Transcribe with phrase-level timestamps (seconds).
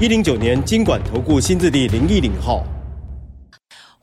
[0.00, 2.66] 一零九年金管投顾新字第零一零号。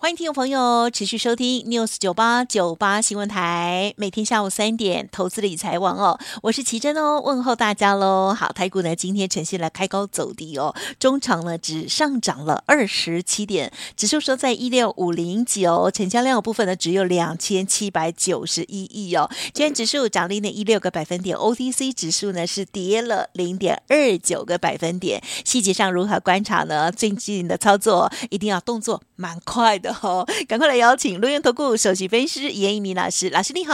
[0.02, 8.34] 欢迎听众朋友持续收听 News 九八九八新闻台，每天下午三点投资理财网哦，我是奇珍哦，问候大家喽。
[8.34, 19.30] 好，台股呢今天呈现了开高走低哦，中场呢只上涨了二十七点，指数收在一六五零九，成交量的部分呢只有两千七百九十一亿哦。
[19.54, 25.22] 今天指数涨了一六个百分点，OTC 指数呢是跌了零点二九个百分点。
[25.46, 26.92] 细节上如何观察呢？
[26.92, 29.91] 最近的操作一定要动作蛮快的。
[29.92, 33.74] 好，赶快来邀请轮源投顾首席分析师严一民老师，老师你好。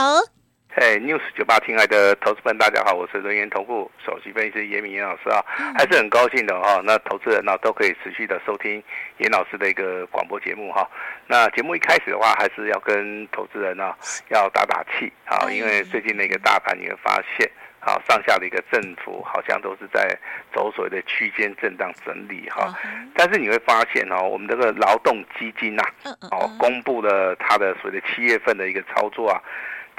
[0.70, 5.42] 嘿、hey,，News 九八，亲爱的投资们，大家好，我是轮源投顾首席分析师严一民老师啊，
[5.76, 6.80] 还是很高兴的哈。
[6.84, 8.80] 那投资人呢都可以持续的收听
[9.18, 10.88] 严老师的一个广播节目哈。
[11.26, 13.92] 那节目一开始的话，还是要跟投资人呢
[14.28, 17.50] 要打打气啊，因为最近那个大盘你会发现。
[17.80, 20.14] 好，上下的一个振幅好像都是在
[20.52, 22.76] 走所谓的区间震荡整理哈，
[23.14, 25.82] 但是你会发现哦，我们这个劳动基金呐，
[26.30, 29.40] 哦，公布了它的所谓的七月份的一个操作啊，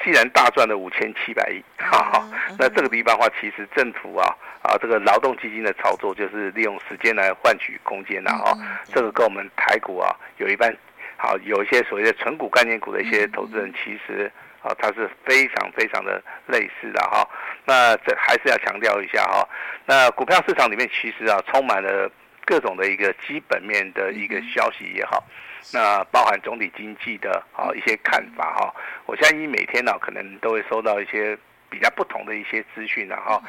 [0.04, 4.28] 既然大赚了五千七百亿，哈，那这个地方的话，其实政府啊
[4.62, 8.58] 啊这个劳动基金的操作就是利用时间来换取空间呐哈，
[8.94, 10.76] 这个跟我们台股啊有一半，
[11.16, 14.30] 好有一些所谓的纯股概念股的一些投资人其实。
[14.62, 17.28] 啊，它是非常非常的类似的哈，
[17.66, 19.48] 那这还是要强调一下哈。
[19.86, 22.10] 那股票市场里面其实啊，充满了
[22.46, 25.24] 各种的一个基本面的一个消息也好，
[25.74, 28.74] 那包含总体经济的啊一些看法哈。
[29.06, 31.38] 我相信每天呢，可能都会收到一些。
[31.72, 33.40] 比较不同的一些资讯，然后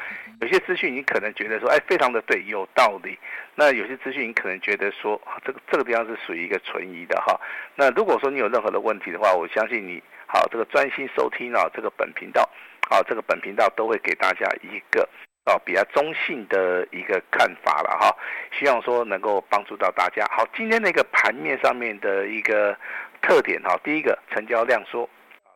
[0.41, 3.17] 有些资讯你可能觉得说，哎，非常的对，有道理。
[3.55, 7.35] 那有些资讯你可能觉得说，这个这个地方是属于一个存疑的哈。
[7.73, 9.99] 那如果说你有任何的问题的话，我相信你
[10.31, 12.49] 好这个专心收听啊，这个本频道，
[12.89, 15.01] 好这个本频道都会给大家一个
[15.43, 18.15] 啊比较中性的一个看法了哈。
[18.57, 20.25] 希望说能够帮助到大家。
[20.31, 22.73] 好，今天那个盘面上面的一个
[23.21, 25.09] 特点哈，第一个成交量缩，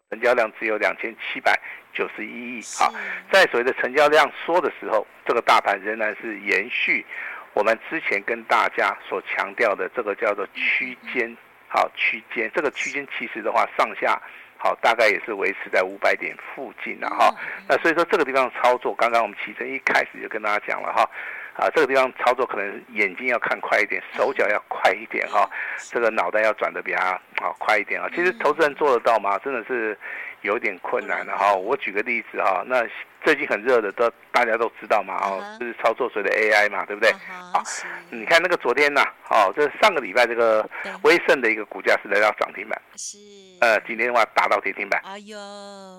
[0.09, 1.57] 成交量只有两千七百。
[1.97, 2.93] 九十一亿，好，
[3.31, 7.05] 在所谓的成交量缩的时候，这个大盘仍然是延续
[7.53, 11.33] 我们之前跟大家所强调的这个叫做区间，
[11.69, 14.21] 好区间，这个区间其实的话上下
[14.57, 17.33] 好大概也是维持在五百点附近了哈，
[17.67, 21.07] 那所以说这个地方操作，刚刚我们奇珍一开始就跟大家讲了哈，
[21.55, 25.49] 啊这个地方操作可能眼睛要看快一点，手脚要快一点哈，
[25.89, 26.99] 这个脑袋要转的比较
[27.41, 29.39] 好快一点啊，其实投资人做得到吗？
[29.39, 29.97] 真的是。
[30.41, 32.85] 有点困难的哈，我举个例子哈，那
[33.23, 37.11] 最近很热的都大家都知道嘛，哦，就是操作谁的 AI 嘛，对不对？
[37.51, 37.63] 好，
[38.11, 39.01] 你看那个昨天呐，
[39.31, 40.63] 哦，这上个礼拜这个
[41.01, 43.17] 威盛的一个股价是来到涨停板，是，
[43.59, 45.35] 呃，今天的话达到跌停板，哎呦，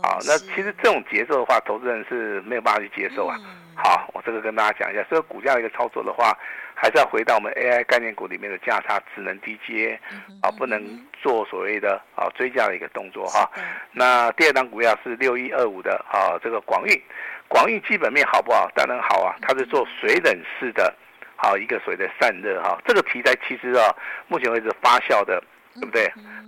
[0.00, 3.37] 好，那其实这种节奏的话，投资人是没有办法去接受啊。
[3.75, 6.37] 好，我这个跟大家讲一下，这个股价的一个操作的话。
[6.79, 9.99] 还是要回到我们 AI 概念股里面的价差，只能低接，
[10.43, 10.79] 啊，不能
[11.15, 13.51] 做所谓的啊追加的一个动作哈。
[13.93, 17.03] 那第二档股票是六一二五的啊，这个广运，
[17.49, 18.71] 广运基本面好不好？
[18.75, 20.95] 当然好啊，它是做水冷式的，
[21.35, 22.79] 好一个所谓的散热哈。
[22.87, 23.89] 这个题材其实啊，
[24.29, 25.43] 目前为止发酵的，
[25.77, 26.07] 对不对？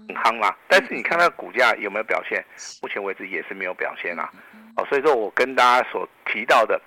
[0.09, 0.55] 很夯啦。
[0.69, 2.45] 但是你看它的股价有没有表现？
[2.83, 4.31] 目前为止也是没有表现啦。
[4.77, 6.79] 哦，所以说我跟大家所提到的。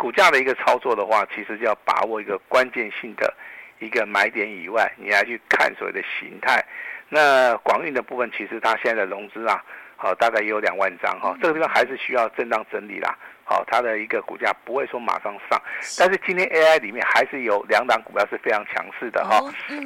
[0.00, 3.34] 股价的一个操作的话，其实就要把握一个关键性的
[3.80, 6.64] 一个买点以外，你还去看所谓的形态。
[7.10, 9.62] 那广运的部分，其实它现在的融资啊，
[9.96, 13.14] 好，大概也有两万张哈，这个地方还是需要震荡整理啦。
[13.44, 15.60] 好，它的一个股价不会说马上上，
[15.98, 19.38] 但是今天 AI 里面还是有两档股票是非常强势的哈。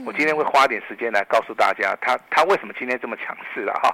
[0.06, 3.90] 我今天会花点时间来告诉大家，它它为什么今天这么强势了哈。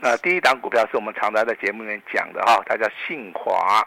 [0.00, 3.82] 那第一档股票是我们常常在节目里面讲的哈，它叫信驊。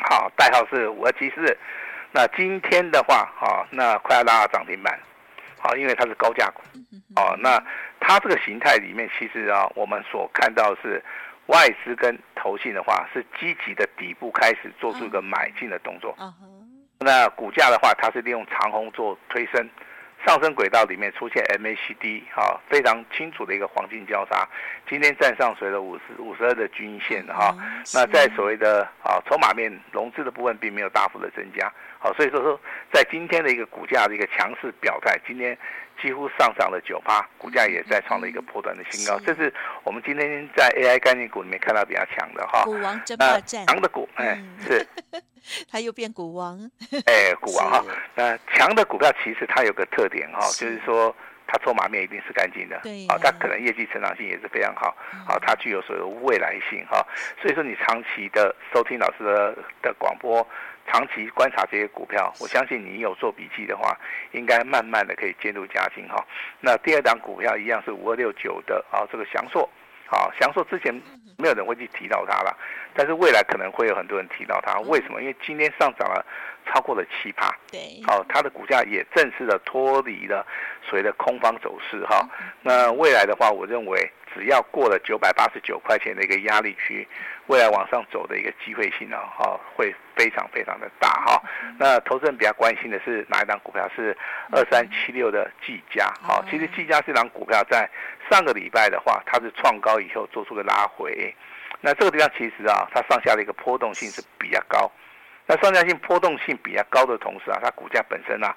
[0.00, 1.56] 好，代号是五二七四。
[2.12, 4.98] 那今天的话，好，那快要拉到涨停板。
[5.58, 6.62] 好，因为它是高价股。
[7.16, 7.62] 哦，那
[7.98, 11.02] 它这个形态里面，其实啊，我们所看到是
[11.46, 16.14] 外资跟投信的话，是积极的底部开始做出一个买进的动作。
[17.00, 19.68] 那股价的话，它是利用长虹做推升。
[20.24, 24.48] 上升轨道里面出现 MACD 哈，非常清楚的一个黄金交叉，
[24.88, 27.54] 今天站上随着五十五十二的均线哈，
[27.92, 31.70] 那在所谓的啊筹码面融资的部分并没有大幅的增加，
[32.04, 32.60] 好，所以说说
[32.92, 35.56] 在今天的一个股价的一个强势表态，今天
[36.02, 39.50] 几乎上涨了九趴，股价也在创了一个波段的新高，这是
[39.84, 42.62] 我们今天在 AI 概念股里面看到比较强的哈。
[42.64, 44.86] 股王争霸战，强的股，哎，是，
[45.72, 46.70] 他又变股王，
[47.06, 47.82] 哎，股王哈。
[48.14, 51.16] 那强的股票其实它有个特点哈，就是说。
[51.46, 54.96] 它筹码面一定是干净的，对，啊，它可能业绩成长性也是非常好，
[55.28, 57.06] 啊，它具有所谓的未来性哈，
[57.40, 60.44] 所以说你长期的收听老师的的广播，
[60.86, 63.96] 长期观察这些股票，我相信你有做笔记的话，
[64.32, 66.24] 应该慢慢的可以渐入佳境哈。
[66.60, 69.68] 那第二档股票一样是五二六九的啊，这个祥硕，
[70.10, 70.94] 啊，祥硕之前
[71.38, 72.56] 没有人会去提到它了，
[72.94, 75.20] 但是未来可能会有很多人提到它，为什么？
[75.20, 76.24] 因为今天上涨了。
[76.66, 80.46] 超过了七趴，对，好、哦，它的股价也正式的脱离了
[80.82, 82.24] 所谓的空方走势哈、哦。
[82.62, 87.06] 那未来的话，我认为只要过了九百八十九块钱的一个压力区，
[87.46, 91.42] 未来往上走的一个机会性呢，哈、哦，会非常非常的大哈、哦。
[91.78, 93.88] 那投资人比较关心的是哪一档股票？
[93.94, 94.16] 是
[94.50, 97.88] 二三七六的技嘉，好、哦，其实技嘉这档股票在
[98.30, 101.34] 上个礼拜的话，它是创高以后做出个拉回，
[101.80, 104.90] 那这个地方其实啊，它上下的一个波动性是比较高。
[105.46, 108.56] 那上下性波动性比较高的同时啊，它股价本身啊，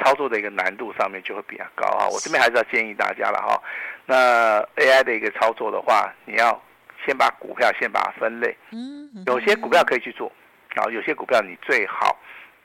[0.00, 2.06] 操作的一个难度上面就会比较高啊。
[2.06, 3.60] 我这边还是要建议大家了哈。
[4.06, 6.62] 那 AI 的一个操作的话，你要
[7.08, 8.54] 先把股票先把它分类。
[8.72, 9.08] 嗯。
[9.26, 10.30] 有些股票可以去做，
[10.76, 12.14] 啊，有些股票你最好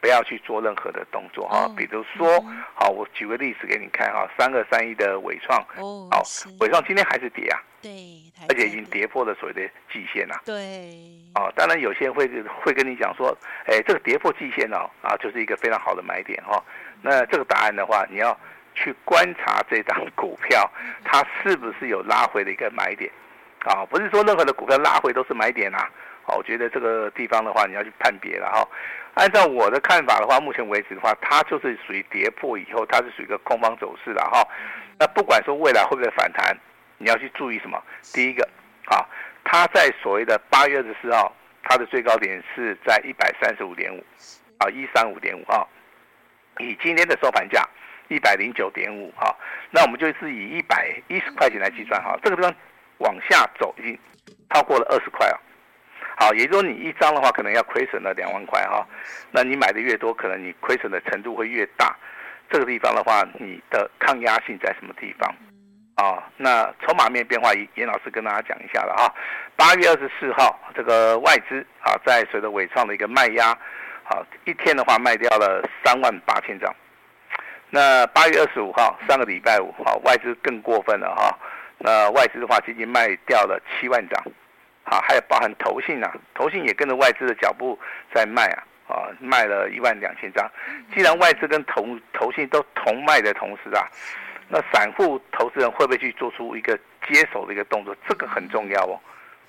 [0.02, 1.72] 不要去做任何的动作哈。
[1.78, 2.44] 比如说，
[2.76, 6.22] 好，我举个例子给你看哈，三二三一的伟创，哦，好，
[6.60, 7.60] 纬创今天还是跌啊。
[7.82, 7.92] 对，
[8.50, 9.62] 而且已经跌破了所谓的
[9.92, 10.42] 季线了。
[10.46, 10.92] 对，
[11.36, 12.28] 哦，当然有些人会
[12.62, 13.36] 会跟你讲说，
[13.66, 16.64] 哎，这个跌破季线哦，啊，就是一个非常好的买点哈、哦。
[17.02, 18.38] 那这个答案的话，你要
[18.76, 20.70] 去观察这张股票，
[21.04, 23.12] 它是不是有拉回的一个买点
[23.66, 23.86] 啊？
[23.90, 25.90] 不是说任何的股票拉回都是买点啊。
[26.24, 28.68] 好，我觉得这个地方的话，你要去判别了哈。
[29.16, 34.48] 按照我的看法的话，目前为止的话，它就是属于跌破以后，它是属于一个空方走势了哈。
[34.98, 36.56] 那不管说未来会不会反弹。
[37.00, 37.84] 你要去注意什么？
[38.14, 38.48] 第一个，
[38.86, 39.04] 啊，
[39.44, 44.02] 它在所谓的八月二十四号，它的最高点是在一百三十五点五，
[44.60, 45.68] 啊，一三五点五啊，
[46.60, 47.68] 以今天的收盘价
[48.08, 49.36] 一百零九点五哈，
[49.70, 52.56] 那我们就是以一百一十块钱来计算哈，这个地方
[53.00, 54.00] 往下走已经
[54.52, 55.36] 超过了二十块啊，
[56.18, 58.86] 好，也就是说你一张的话可能要亏损了两万块哈，
[59.32, 61.96] 那你买的越多，可能你亏损的程度会越大，
[62.50, 65.36] 这个地方的话，你的抗压性在什么地方？
[65.96, 69.14] 啊、那筹码面变化，严老师跟大家讲一下了哈。
[69.56, 73.52] 八月二十四号，这个外资啊，在随着尾创的一个卖压，
[74.06, 76.76] 啊，一天的话卖掉了三万八千张。
[77.70, 81.38] 那八月二十五号，上个礼拜五，啊，外资更过分了哈。
[81.84, 84.24] 那外资的话，仅仅卖掉了七万张，
[84.86, 87.78] 啊，还有包含投信啊，投信也跟着外资的脚步
[88.14, 90.50] 在卖啊，啊，卖了一万两千张。
[90.96, 93.84] 既然外资跟投投信都同卖的同时啊。
[94.50, 96.78] 那散户投资人会不会去做出一个
[97.08, 97.96] 接手的一个动作？
[98.08, 99.00] 这个很重要哦，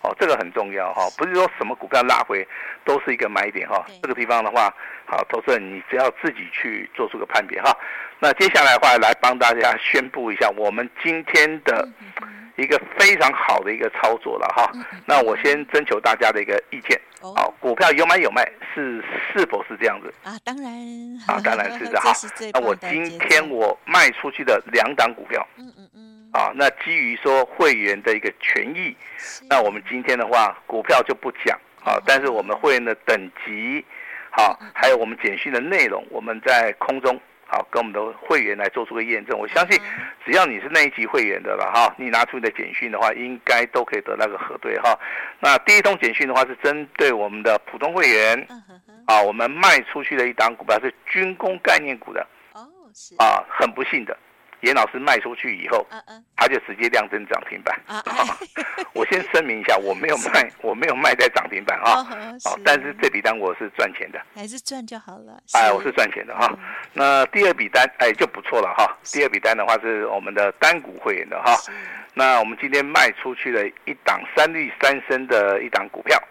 [0.02, 2.46] 哦，这个很重要哈，不是说什么股票拉回
[2.84, 3.84] 都是一个买点哈。
[4.00, 4.72] 这个地方的话，
[5.04, 7.76] 好，投资人你只要自己去做出个判别哈。
[8.24, 11.86] 那接下来的话，来帮大家宣布一下我们今天的。
[12.56, 14.70] 一个非常好的一个操作了哈，
[15.06, 16.96] 那我先征求大家的一个意见。
[17.20, 20.38] 好，股票有买有卖是是否是这样子啊？
[20.44, 20.72] 当然
[21.26, 22.12] 啊， 当然是的哈。
[22.52, 28.96] 那我今天我卖出去的两档股票，嗯嗯嗯，啊，那基于说会员的一个权益，
[29.50, 33.84] 那我们今天的话股票就不讲啊，但是我们会员的等级，
[34.31, 37.20] 好，还有我们简讯的内容，我们在空中。
[37.46, 39.39] 好，跟我们的会员来做出个验证。
[39.39, 39.81] 我相信，
[40.24, 44.98] 只要你是那一级会员的了哈，你拿出你的简讯的话，应该都可以得那个核对哈。
[45.41, 48.46] 那第一通简讯的话是针对我们的普通会员，
[49.06, 54.17] 啊，我们卖出去的一档股票是军工概念股的，哦，是啊，很不幸的。
[54.64, 55.86] 严老师卖出去以后，
[56.36, 57.78] 他就直接亮灯涨停板。
[58.94, 62.00] 我先声明一下，我没有卖， 我没有卖在涨停板啊。
[62.44, 65.40] 哦，但是这笔单我是赚钱的，还是赚就好了。
[65.52, 66.50] 哎，我是赚钱的哈。
[66.92, 68.96] 那第二笔单哎就不错了哈。
[69.04, 71.56] 第二笔单的话是我们的单股会员的哈。
[72.14, 76.22] 那我们今天卖出去了一档三利三升的一档股票。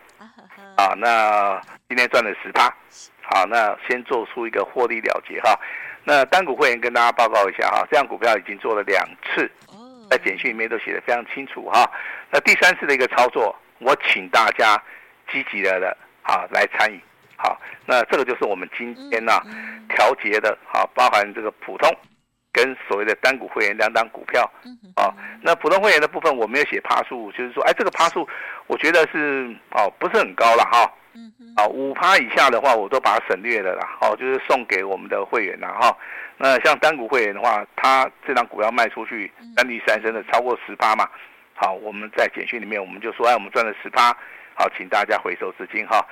[0.75, 2.73] 啊，那今天赚了十趴。
[3.21, 5.59] 好，那先做出一个获利了结哈。
[6.03, 9.49] 那单股会员跟大家报告一下哈，这样股票已经做了两次，
[10.09, 11.89] 在简讯里面都写得非常清楚哈。
[12.29, 14.81] 那第三次的一个操作，我请大家
[15.31, 16.99] 积极的的啊来参与。
[17.37, 19.33] 好，那这个就是我们今天呢
[19.89, 21.89] 调节的啊，包含这个普通
[22.51, 24.43] 跟所谓的单股会员两档股票
[24.95, 25.13] 啊。
[25.41, 28.27] 那普通会员的部分我没有写趴数，就是说，哎，这个趴数
[28.67, 30.81] 我觉得是哦不是很高了哈。
[30.81, 30.91] 啊，
[31.69, 33.97] 五趴以下的话，我都把它省略了啦。
[34.01, 35.69] 哦，就是送给我们的会员啦。
[35.79, 35.97] 哈。
[36.37, 41.07] 那像单股会员的话，他这张股票卖出去，三利三升的超过十趴嘛。
[41.53, 44.15] 好，我们在简讯里面我们就说，哎，我们赚了十趴。
[44.55, 46.05] 好，请大家回收资金哈。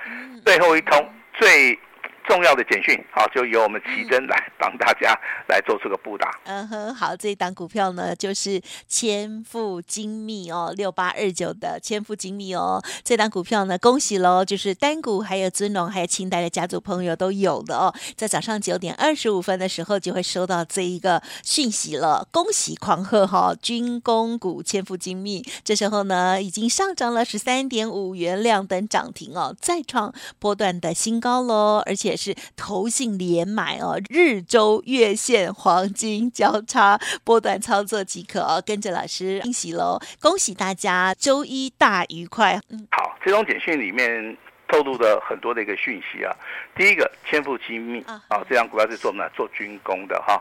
[0.44, 1.78] 最后一通最。
[2.26, 6.30] 重要的简讯，好，就由我们奇珍来帮大家来做出个布达。
[6.44, 32.11] 嗯哼，好，这一档股票呢，就是千富精密哦，六八二九的千富精密哦，这档股票呢，恭喜喽，就是单股还有尊龙还有清代的家族朋友都有的哦，在早上九点二十五分的时候就会收到这一个讯息了，恭喜狂贺哈、哦，军工股千富精密，这时候呢已经上涨了十三点五元，亮灯涨停哦，再创波段的新高喽，而且。
[32.12, 39.98] 也是投信连买哦，日周月线黄金交叉波段操作即可哦，跟着老师恭喜喽！
[40.20, 42.60] 恭喜大家周一大愉快。
[42.68, 44.36] 嗯，好，这种简讯里面
[44.68, 46.30] 透露的很多的一个讯息啊。
[46.76, 49.26] 第一个，千富精密啊，这张股票是做什么？
[49.34, 50.38] 做军工的哈。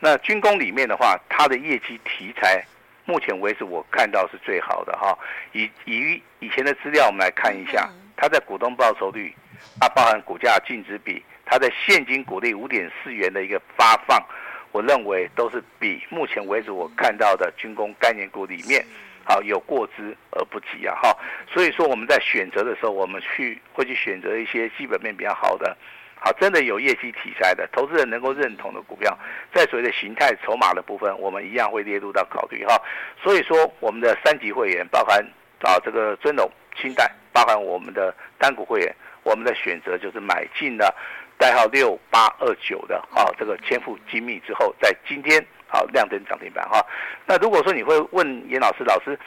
[0.00, 2.64] 那军工里面的话，它的业绩题材，
[3.04, 5.16] 目前为止我看到是最好的哈。
[5.52, 9.32] 以以以前的资料，我们来看一下，它在股东报酬率。
[9.80, 14.22] 它包含股价净值比，它的现金股利五点四元的一个发放，
[14.70, 18.84] 我认为都是比目前为止我看到的军工概念股里面，
[19.24, 21.16] 好有过之而不及啊哈。
[21.52, 25.76] 所以说我们在选择的时候，我们去会去选择一些基本面比较好的，
[26.14, 29.18] 好真的有业绩题材的，投资人能够认同的股票，
[29.52, 32.80] 在所谓的形态筹码的部分，我们一样会列入到考虑哈。
[33.22, 35.22] 所以说我们的三级会员，包含
[35.60, 38.94] 啊这个尊龙、清代，包含我们的单股会员。
[39.22, 40.94] 我们的选择就是买进了
[41.38, 46.84] 代号六八二九的啊，这个千富精密之后，在今天啊亮灯涨停板哈。
[47.26, 49.18] 那如果说你会问严老师，老师，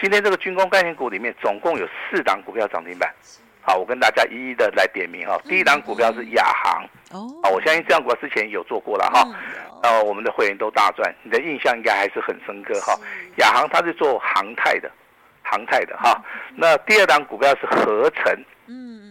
[0.00, 3.12] 今天这个军工概念股里面总共有四档股票涨停板，
[3.60, 5.38] 好，我跟大家一一的来点名哈。
[5.44, 6.84] 第一档股票是亚航，
[7.42, 9.26] 啊，我相信这样股票之前有做过了哈，
[9.82, 12.98] 呃，我们的会员都大赚，你的印象应该还是很深刻哈。
[13.36, 14.90] 亚航它是做航太的，
[15.42, 16.22] 航太的哈。
[16.54, 18.24] 那第二档股票是合成。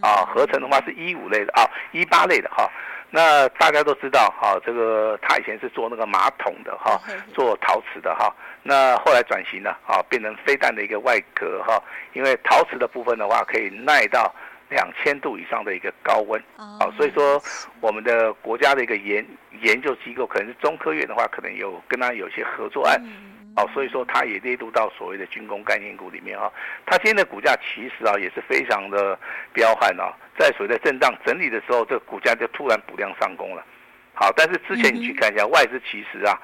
[0.02, 2.70] 啊，合成的话是一五类的啊，一八类的哈。
[3.10, 7.00] 那大家都知道哈，这个他以前是做那个马桶的哈，
[7.32, 8.30] 做陶瓷的哈。
[8.62, 11.82] 那后来转型了啊，变成飞弹的一个外壳哈。
[12.12, 14.30] 因为陶瓷的部分的话，可以耐到
[14.68, 17.42] 两千度以上的一个高温啊，所以说
[17.80, 19.26] 我们的国家的一个研
[19.62, 23.00] 研究机构，可能是中科院的话，可能有跟他有些合作案。
[23.58, 26.48] 哦，所以说它也列入到所谓的军工概念股里面哈。
[26.86, 29.18] 它今天的股价其实啊也是非常的
[29.52, 33.64] 彪悍啊，在所谓的震荡整理的时候，这个股价就突然补量上攻了。
[34.14, 36.38] 好，但是之前你去看一下外资其实啊，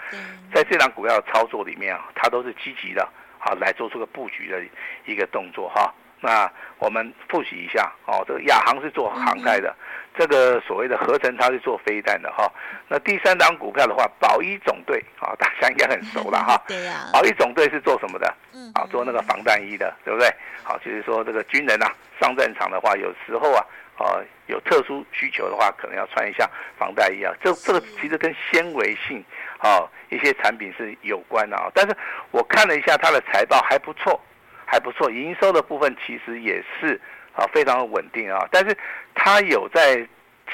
[0.53, 4.61] 在这档股票的操作里面啊，它都是积极的，好来做出个布局的
[5.07, 5.95] 一个动作哈。
[6.21, 9.75] 那我们复习一下哦，这个亚航是做航太的。
[10.17, 12.51] 这个所谓的合成，它是做飞弹的哈。
[12.89, 16.63] 那第三档股票的话，保一总队啊，大家应该很熟了哈。
[16.69, 17.11] 对呀。
[17.13, 18.33] 保一总队是做什么的？
[18.53, 18.71] 嗯。
[18.75, 20.33] 啊，做那个防弹衣的，对不对？
[20.63, 23.67] 好，就是说这个军人啊，上战场的话，有时候啊，
[23.99, 27.35] 啊，有特殊需求的话，可能要穿一下防弹衣啊。
[27.43, 29.25] 这这个其实跟纤维性
[29.59, 31.69] 啊一些产品是有关的啊。
[31.75, 31.97] 但是
[32.31, 34.21] 我看了一下它的财报还不错，
[34.65, 37.01] 还不错，营收的部分其实也是。
[37.35, 38.77] 啊，非常的稳定啊，但是
[39.15, 40.07] 它有在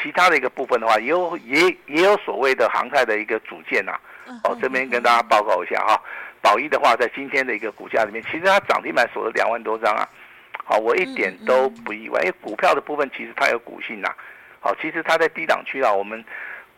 [0.02, 3.92] 其他的一个部分的话，也有也也有所谓的航太的一个组件呐。
[4.44, 6.00] 哦，这边跟大家报告一下哈，
[6.40, 10.08] 宝一的话，在今天的一个股价里面，其实它涨停板锁了两万多张啊。
[10.64, 14.08] 好，我一点都不意外，因为股票的部分其实它有股性呐。
[14.60, 16.24] 好，其实它在低档区啊，我们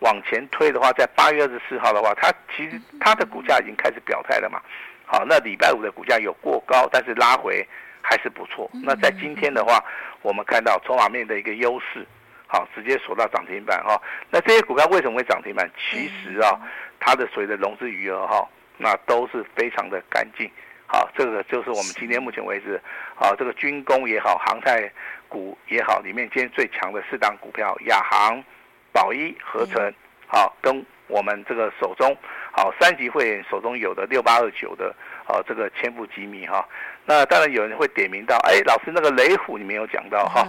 [0.00, 4.58] 往前推的话，在八月二十四号的话，它其实它的股价已经开始表态了嘛。
[5.04, 7.64] 好，那礼拜五的股价有过高，但是拉回。
[8.02, 8.68] 还是不错。
[8.84, 9.82] 那在今天的话，
[10.20, 12.06] 我们看到筹码面的一个优势，
[12.46, 14.00] 好，直接锁到涨停板哈。
[14.28, 15.70] 那这些股票为什么会涨停板？
[15.78, 16.60] 其实啊，
[17.00, 20.50] 它的所谓的融资余额哈，那都是非常的干净。
[20.86, 22.78] 好，这个就是我们今天目前为止，
[23.18, 24.90] 啊，这个军工也好，航太
[25.26, 28.44] 股也好，里面今天最强的四档股票，亚航、
[28.92, 29.94] 宝一、合成，
[30.26, 32.14] 好，跟我们这个手中，
[32.52, 34.94] 好，三级会员手中有的六八二九的，
[35.26, 36.68] 啊，这个千富精密哈。
[37.04, 40.46] 那当然有人会点名到，哎，老师那个雷虎你没有讲到哈，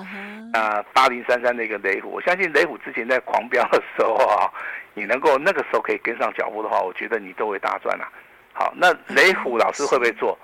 [0.53, 4.51] 啊，八零三三那个雷虎，我相信雷虎之前在狂飙的时候啊，
[4.93, 8.07] 你能够那个时候可以跟上脚步的话，我觉得你都会大赚啊。
[8.53, 10.37] 好，那雷虎老师会不会做？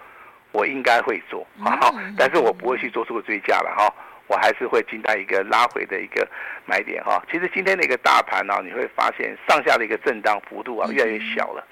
[0.51, 3.94] 我应该会做，好，但是我不会去做出个追加了哈，
[4.25, 6.28] 我还是会静待一个拉回的一个
[6.66, 7.22] 买点哈。
[7.32, 11.63] 其实今天的一个大盘呢，你会发现上下的一个震荡幅度啊越来越小了，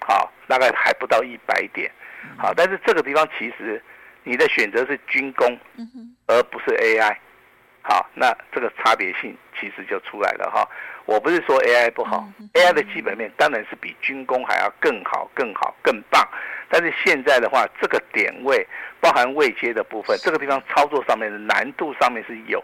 [0.00, 1.90] 好，大概还不到一百点。
[2.36, 3.82] 好，但是这个地方其实
[4.24, 5.58] 你的选择是军工，
[6.26, 7.16] 而不是 AI。
[7.80, 10.68] 好，那这个差别性其实就出来了哈。
[11.06, 16.22] 我不是说 AI 不好，AI 的基本面当然是比军工还要更好、更好、更棒。
[16.68, 18.66] 但是现在的话，这个点位
[19.00, 22.62] 包含未接的部分，这个地方操作上面的难度上面是有。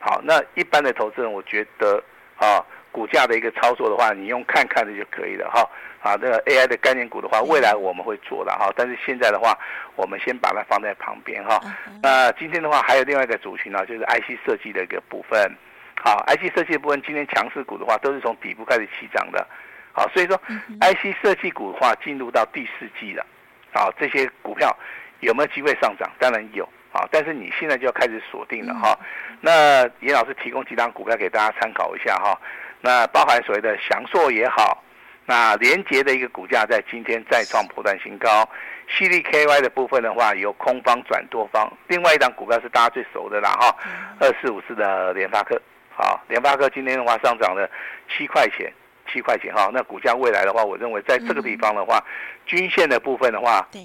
[0.00, 2.02] 好，那一般的投资人，我觉得
[2.38, 2.58] 啊，
[2.96, 5.68] 股价的一个操作的话，你用看看的就可以了哈。
[6.00, 8.72] 啊，这个 AI 的概念股的话，未来我们会做的哈。
[8.74, 9.54] 但是现在的话，
[9.96, 11.60] 我们先把它放在旁边哈。
[12.02, 15.38] 那今天的话，还有另外一个族群呢，就是 IC 设计的一个部分。
[16.02, 19.46] 好，IC 设计的部分今天强势股的话，都是从底部开始起涨的。
[19.92, 20.40] 好，所以说
[20.80, 23.26] IC 设计股的话，进入到第四季了。
[23.74, 24.74] 好，这些股票
[25.20, 26.10] 有没有机会上涨？
[26.18, 26.66] 当然有。
[26.92, 28.98] 啊，但是你现在就要开始锁定了哈。
[29.42, 32.40] 那严老师提供几档股票给大家参考一下哈。
[32.86, 34.80] 那包含所谓的祥硕也好，
[35.24, 38.48] 那联杰的一个股价在今天再创波段新高。
[38.88, 41.68] 犀利 KY 的部分的话，由空方转多方。
[41.88, 43.74] 另外一档股票是大家最熟的啦哈，
[44.20, 45.60] 二四五四的联发科。
[45.90, 47.68] 好，联发科今天的话上涨了
[48.08, 48.72] 七块钱，
[49.12, 49.68] 七块钱哈。
[49.74, 52.06] 那股价未来的话，我认为在这个地方的话，嗯、
[52.46, 53.80] 均线的部分的话，对，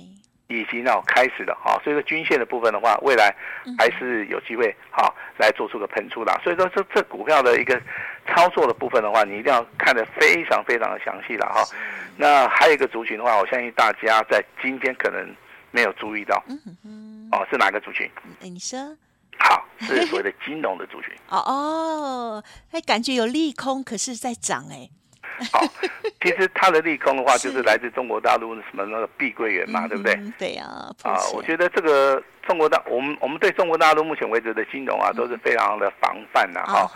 [0.48, 1.82] 已经要开始了哈。
[1.84, 3.36] 所以说均线的部分的话，未来
[3.80, 6.40] 还是有机会好来做出个喷出的。
[6.44, 7.82] 所以说这这股票的一个
[8.28, 11.64] 操作的部分的话，你一定要看得非常非常的详细了哈。
[12.18, 15.36] 那还有一个族群的话，我相信大家在今天可能
[15.72, 18.10] 没有注意到，嗯哼，哦，是哪个族群？
[18.40, 18.78] 你说。
[19.40, 21.12] 好，是所谓的金融的族群。
[21.30, 24.90] 哦 哦，哎，感觉有利空，可是在涨哎。
[25.52, 25.62] 好，
[26.22, 30.20] 其实它的利空的话，就是来自中国大陆什么那个碧桂园嘛，对不对？
[30.38, 30.66] 对呀。
[31.04, 36.90] 啊，我觉得这个中国大，我们我们对中国大陆目前为止的金融啊，都是非常的防范的哈。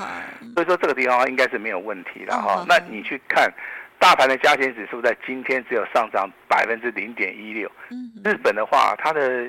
[0.53, 2.65] 所以说这个地方应该是没有问题的哈。
[2.67, 3.51] 那你去看
[3.97, 7.71] 大盘的加权指数在今天只有上涨百分之零点一六。
[8.23, 9.47] 日本的话，它的。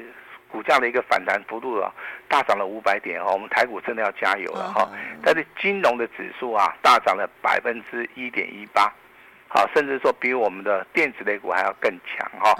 [0.50, 1.92] 股价的一个反弹幅度啊，
[2.28, 4.88] 大涨了五百点哦，我们台股真的要加油了哈。
[5.22, 8.92] 但是金融的指数啊，大涨了百分之一点一八，
[9.48, 12.54] 好，甚至说比我们的电子类股还要更强哈。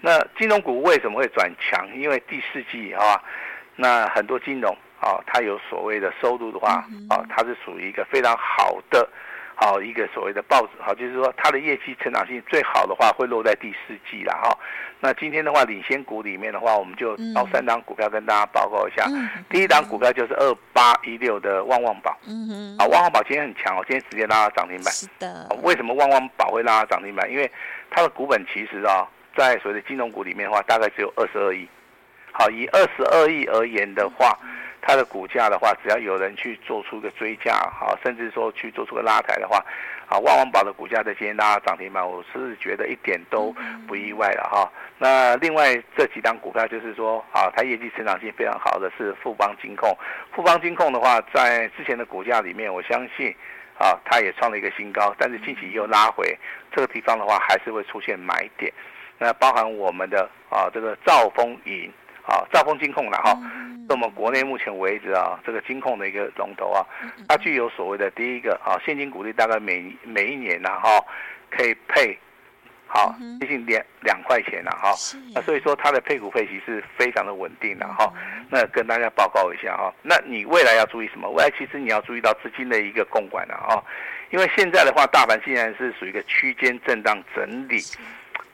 [0.00, 1.88] 那金融股为什么会转强？
[1.94, 3.20] 因为第四季啊，
[3.76, 9.08] 那很多金融啊，它有所谓的收入的话啊，它是属于一个非常好的。
[9.62, 14.56] 好，一个所谓的报纸，好，就是说它的业绩成长性最好的话会落在第四季了哈。
[15.00, 19.04] 那今天的话，领先股里面的话，我们就挑三档股票跟大家报告一下。
[19.50, 22.18] 第一档股票就是二八一六的旺旺宝。
[22.26, 22.76] 嗯哼。
[22.78, 24.90] 啊，旺旺宝今天很强哦，今天直接拉到涨停板。
[24.94, 25.46] 是的。
[25.62, 27.30] 为什么旺旺宝会拉到涨停板？
[27.30, 27.50] 因为
[27.90, 31.68] 它的股本其实啊，在所谓的金融股里面的话，大概只有二十二亿。
[32.32, 34.34] 好，以二十二亿而言的话。
[34.82, 39.64] 它的股价的话，只要有人去做出个追加，好，甚至说去做出个拉抬的话，
[40.06, 43.54] 啊，旺旺宝的股价在今天拉涨停板，我是觉得一点都
[43.86, 44.70] 不意外了哈。
[44.98, 49.96] 那另外这几档股票就是说，啊，它业绩成长性非常好的是富邦金控，
[50.34, 53.34] 富邦金控的话，在之前的股价里面，我相信，
[53.78, 56.36] 啊，它也创了一个新高，但是近期又拉回，
[56.74, 58.72] 这个地方的话还是会出现买点，
[59.18, 61.92] 那包含我们的啊这个兆丰银。
[62.26, 63.36] 啊，兆丰金控了哈，
[63.88, 66.86] 是我们国内目前为止啊，这个金控的一个龙头啊，
[67.28, 71.04] 它具有所谓的第一个啊，现金股利大概每每一年呐哈，
[71.50, 72.16] 可以配
[72.86, 74.92] 好接近两两块钱了哈，
[75.34, 78.12] 那所以说它的配股配息是非常的稳定的哈。
[78.50, 81.28] 那跟大家报告一下哈，那你未来要注意什么？
[81.30, 83.82] 未来其实你要注意到资金的一个供管了啊，
[84.30, 87.80] 因为现在的话，大盘既然是属于一个区间震荡整理，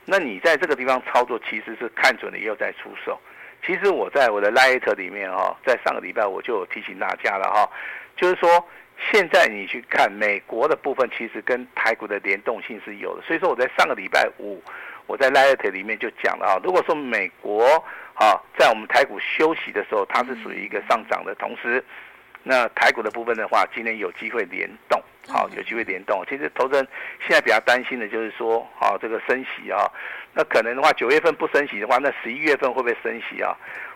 [0.04, 3.18] 那你在这个地方操作，其实是看准了以后再出手。
[3.64, 7.68] 其实我在我的 Light 里面哈，在上个礼拜我就提醒大家了哈，
[8.16, 8.66] 就是说
[9.10, 13.22] 现在你去看美国的部分，其实跟台股的联动性是有的。
[13.22, 14.62] 所以说我在上个礼拜五，
[15.06, 17.64] 我在 Light 里面就讲了啊，如果说美国
[18.14, 21.84] 啊在我们台股休息的时候，它是属于一个上涨的同时，
[22.48, 26.24] 那台股的部分的话，今天有机会联动，好，有机会联动。
[26.28, 26.86] 其实投资人
[27.18, 29.90] 现在比较担心的就是说，啊，这个升息啊。
[30.32, 33.52] 那可能的话，九月份不升息的话，那十一月份会不会升息啊？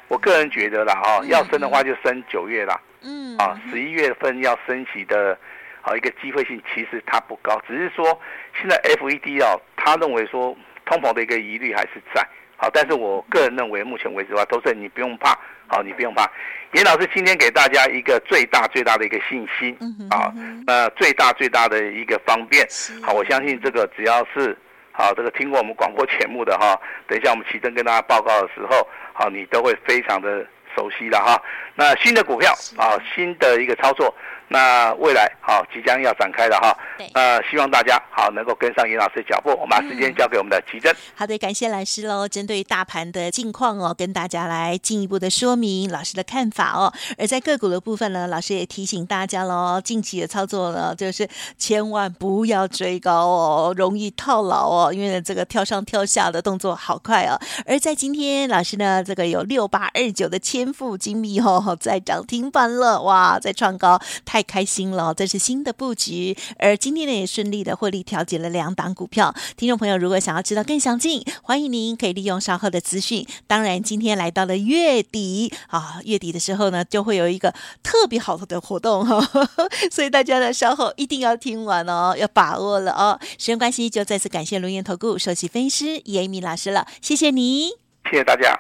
[0.09, 2.81] 我个人觉得啦，哈，要升的话就升九月啦。
[3.03, 5.39] 嗯，啊，十一月份要升息的，
[5.81, 8.21] 好一个机会性其实它不高，只是说
[8.61, 12.27] 现在 FED 哦，他认为说通膨的一个疑虑还是在，
[12.61, 15.31] 好，但是我个人认为目前为止的话，都是你不用怕，
[15.67, 16.31] 好，你不用怕。
[16.73, 19.75] 严老师今天给大家一个最大最大的一个信心，
[20.11, 20.31] 啊，
[20.67, 22.67] 呃，最大最大的一个方便，
[23.03, 24.57] 好，我相信这个只要是。
[24.93, 30.45] 好，这个听过我们广播节目的哈，等一下我们齐嶔跟大家报告的时候，好，你都会非常的
[30.75, 31.41] 熟悉的哈。
[31.75, 34.15] 那新的股票啊，新的一个操作，
[34.53, 39.51] 那未来好即将要展开的哈，对，呃，希望大家好能够跟上严老师的脚步。
[39.51, 40.93] 我们把时间交给我们的琦蓁。
[41.15, 42.27] 好的，感谢老师喽。
[42.27, 46.93] 针对大盘的近况哦，跟大家来进一步的说明老师的看法哦。
[47.17, 57.39] 而在个股的部分呢，老师也提醒大家喽，近期的操作呢，就是千万不要追高哦，容易套牢哦，因为这个跳上跳下的动作好快哦。
[57.67, 66.37] 而在今天，老师呢，这个有六八二九的千富精密哦，在涨停板了，哇，在创高，太开心了，这是新的布局。
[66.59, 69.35] 而今天呢，也顺利的获利调节了两档股票。
[69.57, 73.27] 听众朋友，如果想要知道更详尽，欢迎您可以利用稍后的资讯。
[73.47, 79.21] 当然，今天来到了月底啊，月底的时候呢，就会有一个特别好的活动哈，
[79.91, 83.19] 所以大家呢，稍后一定要听完哦，要把握了哦。
[83.39, 87.71] 时间关系，就再次感谢龙岩投顾首席分析师严一鸣老师了，谢谢你，
[88.11, 88.59] 谢谢大家。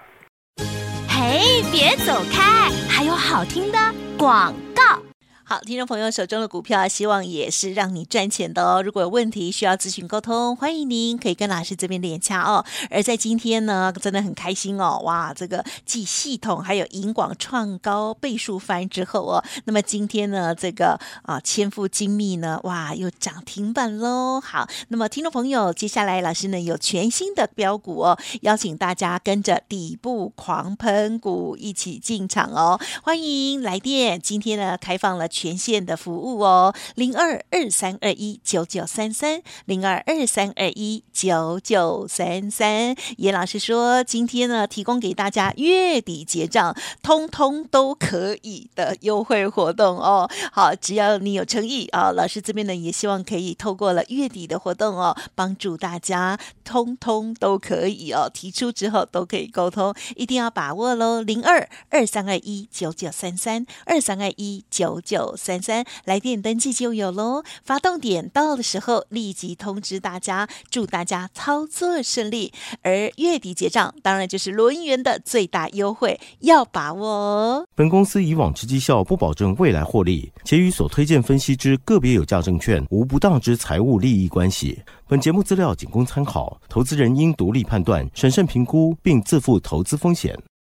[1.08, 3.78] 嘿，别走开，还有好听的
[4.16, 5.09] 广告。
[5.52, 8.80] 好，听众朋友手中的股票，希望也是让你赚钱的哦。
[8.80, 12.64] 如果有问题需要咨询沟通，欢迎您可以跟老师这边联洽哦。
[12.88, 24.40] 而在今天呢，真的很开心哦，哇，这个继系统还有银广创高倍数翻之后哦，那么今天呢，这个啊千富精密呢，哇，又涨停板喽。
[24.40, 32.80] 好，那么听众朋友，接下来老师呢有全新的标股哦，邀请大家跟着底部狂喷股一起进场哦。
[33.02, 35.28] 欢迎来电，今天呢开放了。
[35.40, 42.94] 全线的服务哦，零二二三二一九九三三，零二二三二一九九三三。
[43.16, 50.30] 严老师说，今天呢，提供给大家月底结账，通通都可以的优惠活动哦。
[50.52, 58.30] 好，只要你有诚意啊，老师这边呢也希望可以透过了月底的活动哦，帮助大家通通都可以哦。
[58.30, 65.29] 提出之后都可以沟通，一定要把握喽，零二二三二一九九三三，二三二一九九。
[65.36, 72.52] 三三来电登记就有喽，发动点到的时候立即通知大家，祝大家操作顺利。
[72.82, 77.66] 而月底结账当然就是轮元的最大优惠，要把握哦。
[77.74, 84.80] 本公司以往之绩效不保证未来获利，且与所推荐分析之个别有价证券无不当之财务利益关系。
[85.08, 90.38] 本节目资料仅供参考，投资人应独立判断、审慎评估，并自负投资风险。